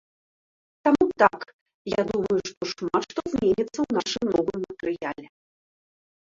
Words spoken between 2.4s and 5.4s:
што шмат што зменіцца ў нашым новым матэрыяле.